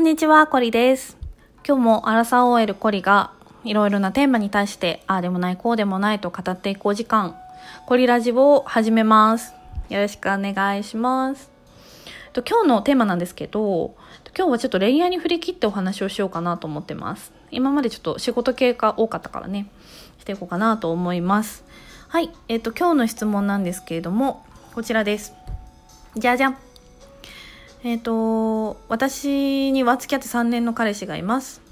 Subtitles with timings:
[0.00, 1.18] こんにちは、コリです。
[1.62, 3.32] 今日もアラサー OL コリが
[3.64, 7.36] いろいろなテーマに対して、ああでもない、こうでもないと語っていこう時間、
[7.84, 9.52] コリラジオを始めます。
[9.90, 11.50] よろしくお願いします。
[12.32, 13.94] と今日のテーマなんですけど、
[14.34, 17.30] 今日はちょっと恋愛に振り切ってお話をしようかなと思ってます。
[17.50, 19.70] 今までちょっと仕事系が多かったからね、
[20.18, 21.62] していこうかなと思います。
[22.08, 25.34] はい、えっ、と、今日の質問なんですけれども、こちらです。
[26.16, 26.69] じゃじゃん。
[27.82, 31.62] えっ、と、私には付き合って3年の彼氏がいます。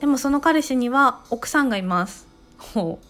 [0.00, 2.26] でもその彼氏には奥さんがいます。
[2.58, 3.06] ほう。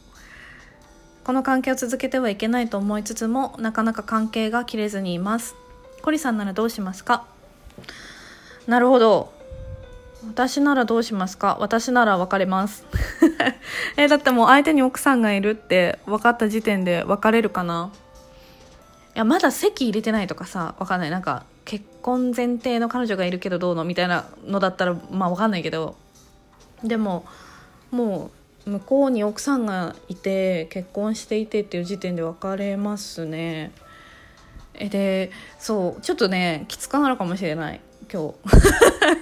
[1.24, 5.56] この関係を続けてはいけないと思いつつも、なかなか関係が切れずにいます。
[6.02, 7.26] コリさんならどうしますか？
[8.68, 9.32] なるほど。
[10.28, 11.56] 私ならどうしますか？
[11.58, 12.86] 私なら別れます。
[13.98, 17.90] え、だってもう相手に奥さんがいるって分かった時点で別れるかな？
[19.16, 21.10] いや、まだ籍入れてないとかさ、わかんない。
[21.10, 25.96] なんか、結婚前提の彼女がいるけどどうのみたいなのだったら、まあわかんないけど、
[26.82, 27.26] でも、
[27.90, 28.30] も
[28.66, 33.72] う、向こうに奥さんがいて、結婚していてっていう時点で別れますね。
[34.74, 37.80] え、で、そう、ちょっとね、きつくなるかもしれない。
[38.12, 38.34] 今日。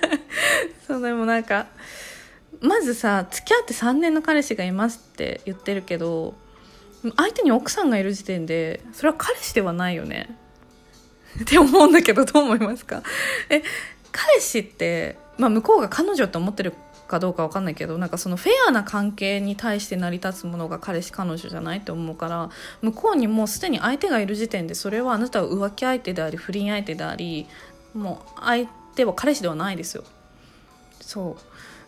[0.86, 1.66] そう、でもなんか、
[2.60, 6.34] まずさ、付き合って3年の彼氏がいますって言ってるけど、
[7.16, 10.34] 相手に奥さんがいる時点でそれは彼氏ではないよね
[11.42, 13.02] って思うんだけどどう思いますか？
[13.48, 13.62] え
[14.12, 16.72] 彼氏って、まあ、向こうが彼女って思ってる
[17.08, 27.46] かどうかわかんないけどなんかそのフェアな関係に対して成り立つものが彼氏彼女じゃないって思うから向こうにもうすでに相手がいる時点でそれはあなたは浮気相手であり不倫相手であり
[27.92, 30.04] もう相手は彼氏ではないですよ。
[31.00, 31.36] そ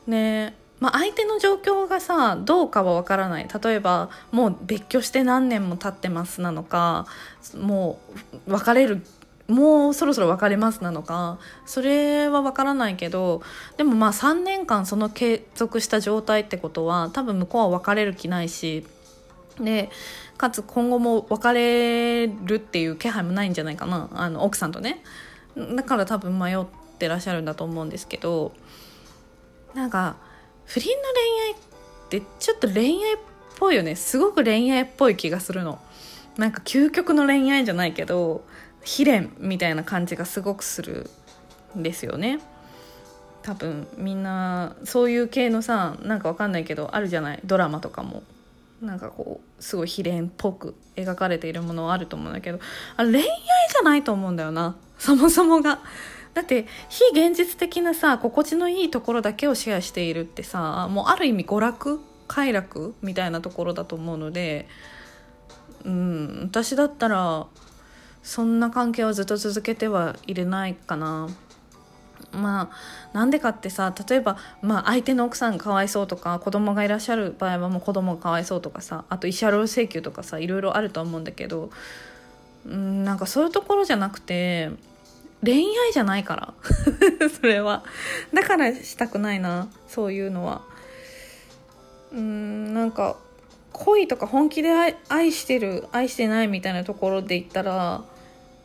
[0.07, 0.11] う。
[0.11, 3.49] ねまあ、相手の状況がさどうかはわからない。
[3.63, 7.07] 例えばもう別居して何年も経ってますなのか
[7.57, 7.99] も
[8.47, 9.03] う別れる
[9.49, 13.43] もうそろそろ別れますなのかそれはわからないけど
[13.77, 18.85] でもまあ3年間その継続した状態ってことは多分向こうは別れる気ないし
[19.61, 19.91] で
[20.37, 25.03] かつ今後も別れるっていう気配もないんじゃないかなあの奥さんとね。
[25.75, 26.67] だから多分迷っ
[26.99, 28.53] てらっしゃるんだと思うんですけど
[29.73, 30.17] なんか
[30.67, 31.03] 不倫の
[32.11, 33.19] 恋愛ってちょっと恋愛っ
[33.59, 33.97] ぽいよね。
[33.97, 35.79] すごく恋愛っぽい気がするの。
[36.37, 38.45] なんか究極の恋愛じゃないけど
[38.87, 41.11] 悲恋みたいな感じがすごくする
[41.77, 42.39] んですよね。
[43.43, 47.41] 多分みんなそういう系のさなんかわかんないけどあるじゃない？
[47.45, 48.23] ドラマとかも。
[48.83, 52.61] なんかこうすごい悲恋っぽく描かれているものはあると思うんだけど。
[52.97, 54.77] あ恋愛じゃないと思うんだよな。
[54.99, 55.81] そもそもが。
[56.35, 62.01] だって非現実的なさ心地のいいところだけをシェアしているってさもうある意味娯楽？
[62.29, 62.95] 快楽？
[63.01, 64.69] みたいなところだと思うので。
[65.85, 67.47] うん私だったら
[68.27, 71.29] そんな関係はずっと続けてはいれないかな。
[72.33, 81.71] まあなんでかってさ例えば、まあ、相手の奥さんがかわいそうとか子供がいらっしゃる場合はもう子供がかわいそうとかさあと慰謝料請求とかさいろいろあると思うんだけど
[82.67, 84.71] うんなんかそういうところじゃなくて
[85.45, 86.55] 恋愛じゃないから。
[87.31, 87.85] それは。
[88.35, 90.63] だからしたくないなそういうのは。
[92.13, 93.17] うんなんか
[93.73, 98.05] 恋とか本気で愛愛してる愛してないみたいなところで言ったら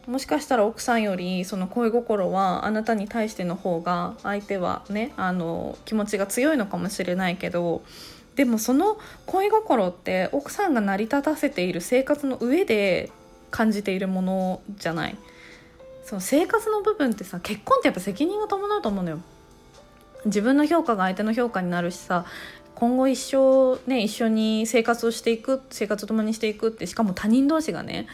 [0.07, 7.83] もしかしたら奥さんよりその恋心はあなたに対しての方が相手はねあの気持ちが強いのかもしれないけど
[8.35, 13.11] でもその恋心って奥さんが成り立たせている生活の上で
[13.51, 15.17] 感じているものじゃない。
[16.05, 19.19] その生活の部分ってさ結婚ってやっぱ責任が伴うと思うのよ。
[20.25, 22.25] 自分の評価が相手の評価になるしさ
[22.75, 28.07] 今後一生ね一緒に生活をしていく生活を共にしていくってしかも他人同士がね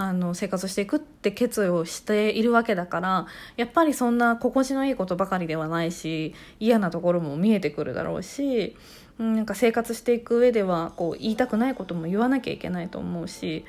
[0.00, 3.26] あの生活していくって決意をしているわけだから
[3.56, 8.76] やっぱりそんな心地のいいことばかりではないし嫌なところも見えてくるだろうし
[9.18, 13.64] なんか生活していく上ではこう言いたくないことも言わなきゃいけないと思うし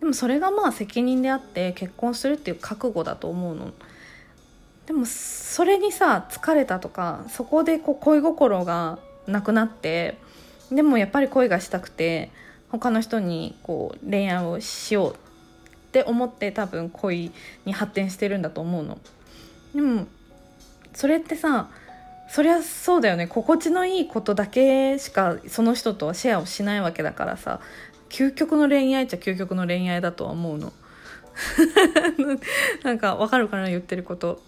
[0.00, 3.72] でもそれがまあ責任であって結婚するっていう覚悟だと思うの。
[4.86, 10.18] でもそれにさ疲れたとかそこでこう恋心がなくなって
[10.70, 12.30] でもやっぱり恋がしたくて
[12.70, 15.29] 他の人にこう恋愛をしよう
[15.90, 17.32] って思って多分恋
[17.64, 18.98] に発展してるんだと思うの。
[19.74, 20.06] でも
[20.94, 21.68] それってさ
[22.28, 23.26] そりゃそうだよね。
[23.26, 27.60] 心地のいいことだけしかその人とはシェアをしないわけだからさ。
[28.10, 30.72] 究極の恋愛っちゃ究極の恋愛だとは思うの。
[32.82, 34.42] なんかわかるかな言ってること。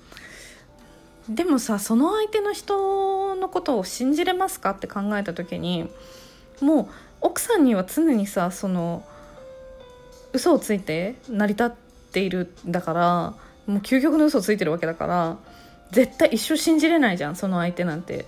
[1.28, 5.88] でもさその相手の人のことを信じれますかって考えた時に
[6.60, 6.86] もう
[7.20, 9.04] 奥さんには常にさその
[10.32, 11.70] 嘘をついて成り立っ
[12.12, 13.34] ているんだから
[13.66, 15.38] もう究極の嘘をついてるわけだから
[15.90, 18.26] 絶対一生信じれないじゃんその相手なんて。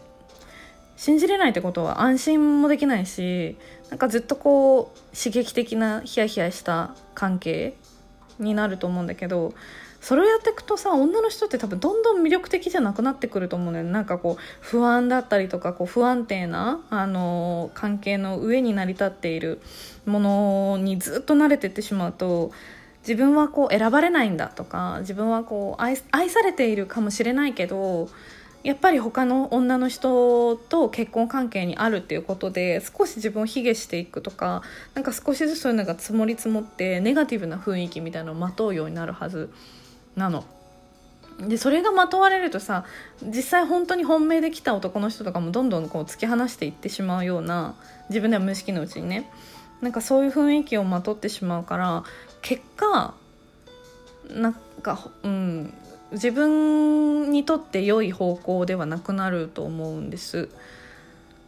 [0.97, 3.56] 信じれないってことは安心もできないし
[3.91, 7.75] なんかずっとこう刺激的なヒヤヒヤした関係
[8.38, 9.54] になると思うんだけど
[10.00, 13.84] それをやっていくとさ女の人って多分どんどん魅力的じゃなくなってくると思うのよ。
[13.84, 19.62] なんかこう不安だったりとかこう不安定な、あの関係の上に成り立っている
[20.04, 22.52] ものにずっと慣れていってしまうと
[23.00, 28.10] 自分はこう選ばれないんだとか自分はこう愛愛されているかもしれないけど
[28.64, 34.62] やっぱり他の女の人と結婚関係にあるっていうことで少し自分を卑下していくとか
[34.94, 39.52] なんか少しずつそういうのが積もり積もってネガティブな雰囲気みたいなのをまとうようになるはず
[40.16, 40.44] なの。
[41.40, 42.84] でそれがまとわれるとさ
[43.22, 47.75] 実際本当に本命で来た男の人とかもどんどんこう突き放していってしまうような
[48.08, 49.28] 自分では無意識のうちにね
[49.82, 52.05] なんかそういう雰囲気をまとってしまうから
[52.40, 53.14] 結果
[54.31, 55.75] なんかうん
[56.14, 60.49] 自分にとって良い方向ではなくなると思うんです。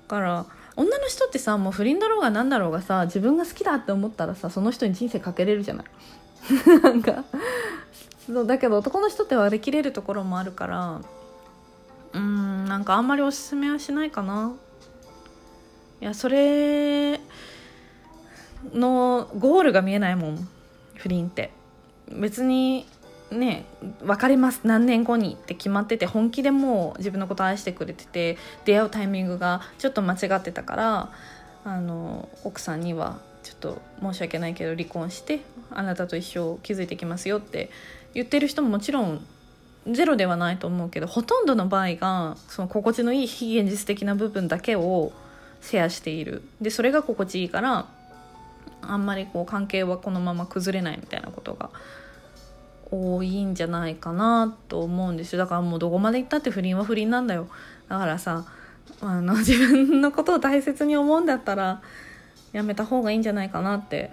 [0.08, 0.46] から
[0.76, 5.86] 女の人ってさもう不倫だろうが何だろうがさ自分が好きだって思ったらさその人に人生かけれるじゃない。
[6.82, 7.24] なんか
[8.26, 11.00] そうだけど男の人って割り切れるところもあるから
[12.12, 14.52] うんなんかあんまりおすすめはしないかな。
[16.00, 17.20] いやそれ
[18.72, 20.48] のゴールが見えないもん
[20.96, 21.52] 不倫って。
[22.08, 22.86] 別に
[23.30, 23.64] ね
[24.04, 31.10] 別れます何年後にって決まってて本気でもう自分のこと愛してくれてて出会うタイミングがちょっと間違ってたから
[31.64, 35.40] あの奥さんにはちょっと申し訳ないけど離婚して
[35.70, 37.70] あなたと一生築いていきますよって
[38.14, 39.24] 言ってる人ももちろん
[39.88, 45.12] ゼロではないと思うけどほとんどの場合がその心地のいい非現実的な部分だけを
[45.60, 46.42] シェアしている。
[46.60, 47.86] でそれが心地いいから
[48.82, 51.70] あんまりこう関係はこのまま崩れないみたいなことが
[52.90, 55.38] 多いんじゃないかなと思うんですよ。
[55.38, 57.48] だからもうどこまで行ったって不倫は不倫なんだよ。
[57.88, 58.44] だからさ
[59.00, 61.82] あの 自分のことを大切に思うんだったら
[62.52, 64.10] やめた方がいいんじゃないかなって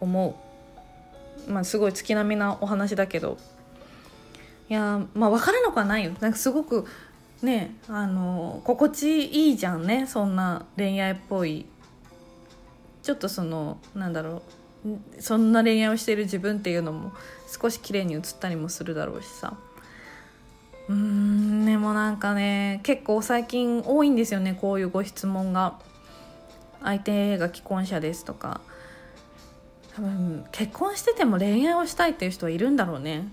[0.00, 0.36] 思
[1.46, 1.50] う。
[1.50, 3.38] まあすごい月並みなお話だけど。
[4.68, 6.12] いやまあ分からなくはないよ。
[6.20, 6.86] なんかすごく
[7.42, 10.06] ねあの心地いいじゃんね。
[10.06, 11.64] そんな恋愛っぽい。
[13.02, 14.57] ちょっとそのなんだろう。
[15.18, 17.12] そんな恋愛をしている自分っていうのも
[17.48, 19.56] 少し綺麗に映ったりもするだろうしさ。
[20.88, 25.78] うんでもなんかね結構最近多いんですよねこういうご質問が。
[26.80, 28.60] 相手が既婚者ですとか。
[29.94, 33.28] 多分結婚してても恋愛をしたいっていう人はいるんだろうね。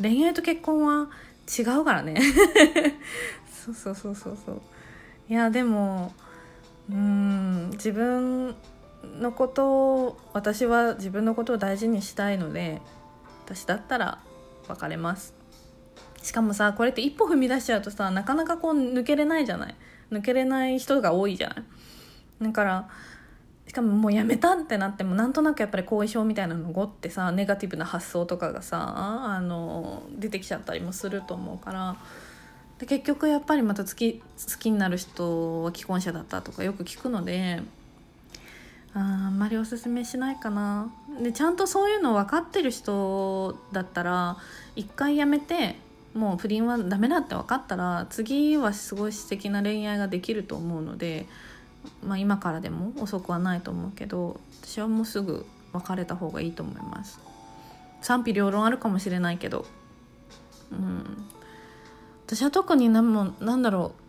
[0.00, 1.08] 恋愛と結婚は
[1.58, 2.20] 違うからね。
[3.50, 4.60] そうそうそうそうそう。
[5.28, 6.12] いやでも
[6.90, 8.54] うん自分
[9.20, 12.80] のことを私は自分のことを大事にしたいので
[13.44, 14.18] 私だったら
[14.68, 15.34] 別れます。
[16.22, 19.74] しかもさこれって一歩踏み出しちゃうとさなかなかこう抜けれないじゃない？
[20.10, 21.64] 抜けれない人が多いじゃない？
[22.42, 22.88] だから
[23.66, 31.96] しかももうやめたってなってもなんとなくやっぱり後遺症みたいなのごってさネガティブな発想とかがさあの出てきちゃったりもすると思うから。
[32.78, 34.22] で結局やっぱりまた好き好
[34.58, 37.62] きになる人は既婚者だったとかよく聞くので
[38.94, 40.90] ああんまりおすすめしないかな。
[41.22, 44.36] でちゃんとそういうの分かってる人だったら
[44.76, 45.76] 一回やめて
[46.14, 51.26] もう不倫はダメだって分かったら次はすごい素敵な恋愛ができると思うので、
[52.04, 57.18] まあ、今からでも遅くはないと思うけど私はもうすぐ別れた方がいいと思います。
[58.02, 59.64] 賛否両論あるかもしれないけど。
[60.70, 61.24] うん。
[62.26, 64.01] 私は特に何もなんだろう。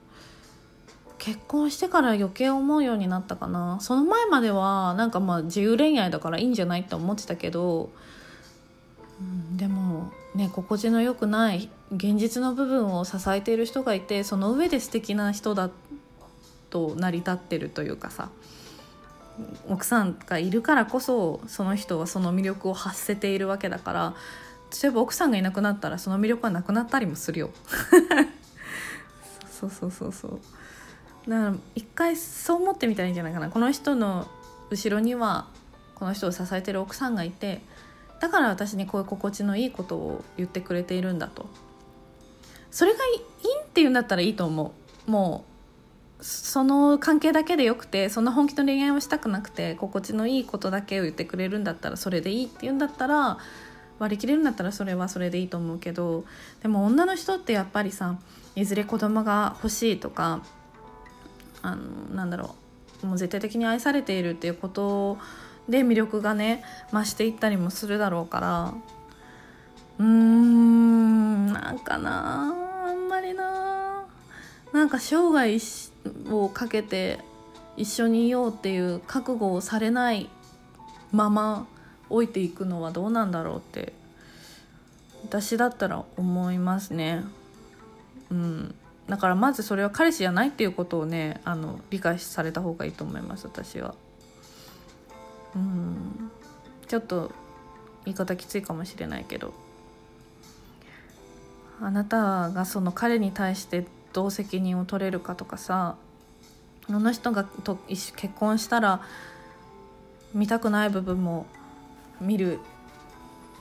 [1.24, 3.78] 結婚してから余計思うようになったかな。
[3.80, 7.92] その前まではなんかまあ自由恋愛だからいいんじゃないって思ってたけど、
[9.22, 15.70] うん、でもね心地の良くない現実の部分を支えている人がいてその上で素敵な人だ
[16.70, 18.30] と成り立ってるというかさ
[19.70, 24.14] 奥さんがいるからこそその人はその魅力を発せているわけだから
[24.84, 27.52] 例えば奥さんがいなくなったらその魅力はなくなったりもするよ。
[29.50, 30.40] そうそうそうそう。
[31.28, 33.50] だから一回そう思ってみたらいいんじゃないかな。
[33.50, 34.28] この人の
[34.70, 35.48] 後ろには
[35.96, 37.62] この人を支えてる奥さんがいて
[38.20, 41.46] だから私にこういう心地のいいことを言ってくれているんだと。
[42.72, 43.24] それがいいんっ
[43.66, 44.74] て言うんだったらいいと思
[45.08, 45.12] う。
[45.12, 45.46] も
[46.20, 53.38] うその関係だけでよくてそんな本気の恋愛をしたくなくて心地のいいことだけを言ってくれるんだったらそれでいいって言うんだったら
[54.00, 56.24] 割り切れるんだったらそれはそれでいいと思うけど
[56.62, 58.18] でも女の人ってやっぱりさ
[58.56, 60.44] いずれ子供が欲しいとか
[61.64, 62.56] あのなんだろ
[63.04, 63.08] う。
[63.08, 65.18] もう絶対的に愛されているっていうこと
[65.68, 68.74] で魅力がね増していったりもするだろうから。
[70.00, 72.54] うーんなんかな
[72.88, 74.06] あんまりな
[74.72, 75.58] なんか生涯
[76.32, 77.20] をかけて
[77.78, 80.30] 一緒にいようっていう覚悟をされない
[81.12, 81.68] まま
[82.10, 83.94] 置いていくのはどうなんだろうって
[85.24, 87.24] 私だったら思いますね。
[88.30, 88.76] うん。
[89.08, 93.96] だからまずそれは彼氏じゃないっていうことをねあの理解された方がいいと思います私は。
[95.56, 96.32] うん。
[96.88, 97.32] ちょっと
[98.06, 99.54] 言い方きついかもしれないけど。
[101.82, 105.98] あなたがその彼に対してどう責任を取れるかとかさ
[106.88, 109.02] あの人がと結婚したら
[110.34, 111.46] 見たくない部分も
[112.22, 112.60] 見る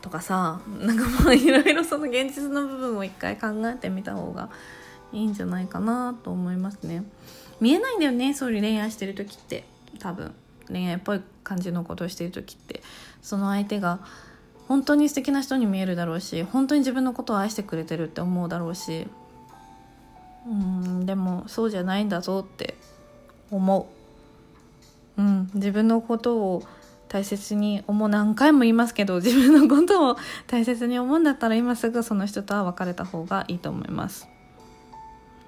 [0.03, 4.51] とかさなんかまあいろいろその現実の部分を一回考えてみた方が
[5.13, 7.05] いいんじゃないかなと思いますね。
[7.61, 9.65] 見えないんだよねそういう恋愛してる時って。
[9.99, 10.35] 多分。
[10.69, 12.83] 恋愛っぽい感じのことをしてる時って。
[13.21, 14.01] その相手が
[14.69, 19.07] 本当に素敵な人に見えるだろうし本当に自分のことを愛してくれてるって思うだろうし。
[20.47, 22.75] うんでもそうじゃないんだぞって
[23.51, 23.89] 思
[25.17, 26.63] う、うん、自分のことを
[27.09, 28.09] 大切に思う。
[28.09, 30.17] 何回も言いますけど自分のことを
[30.47, 34.32] 大切に思うんだったら今すぐその人とは別れた方がいいと思います。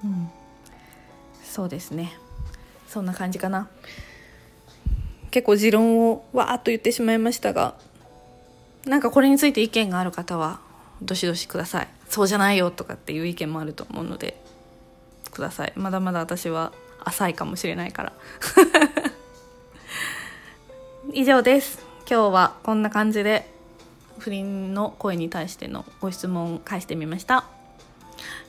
[0.05, 0.31] うん。
[1.43, 2.17] そうですね。
[2.89, 3.69] そんな感じかな。
[5.31, 7.75] 結構持論をわーっと言ってしまいましたが
[8.87, 10.61] なんかこれについて意見がある方は
[11.03, 11.89] どしどしください。
[12.09, 14.41] そうじゃないよとかっていう意見もあると思うので
[15.33, 15.73] ください。
[15.75, 16.73] まだまだ私は
[17.05, 18.13] 浅いかもしれないから。
[21.13, 21.85] 以上です。
[22.09, 23.51] 今日はこんな感じで
[24.19, 27.54] 不倫の声に対してのご質問を返してみました。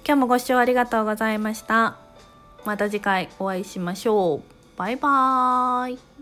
[0.07, 1.95] 今日もご視聴ありがとうございました。
[2.63, 4.77] また次回お会いしましょう。
[4.77, 6.14] バイバーイ。